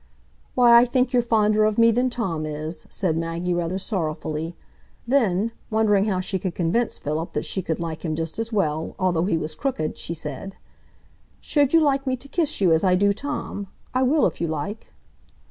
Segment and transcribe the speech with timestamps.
[0.55, 4.55] "Why, I think you're fonder of me than Tom is," said Maggie, rather sorrowfully.
[5.07, 8.95] Then, wondering how she could convince Philip that she could like him just as well,
[8.97, 10.55] although he was crooked, she said:
[11.39, 13.67] "Should you like me to kiss you, as I do Tom?
[13.93, 14.91] I will, if you like."